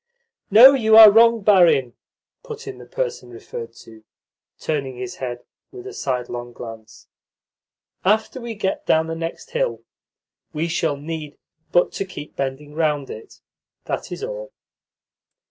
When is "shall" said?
10.67-10.97